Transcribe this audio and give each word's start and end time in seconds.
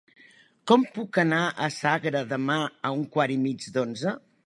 Com 0.71 0.85
puc 0.95 1.19
anar 1.25 1.43
a 1.65 1.69
Sagra 1.77 2.25
demà 2.33 2.59
a 2.71 2.95
un 2.99 3.07
quart 3.19 3.39
i 3.39 3.41
mig 3.47 3.73
d'onze? 3.79 4.21